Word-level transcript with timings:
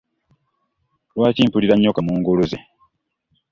Lwaki 1.15 1.47
mpulira 1.47 1.75
nnyo 1.77 1.91
kamunguluze? 1.95 2.57